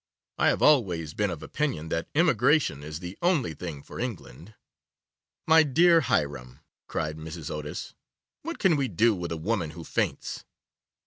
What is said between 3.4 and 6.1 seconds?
thing for England.' 'My dear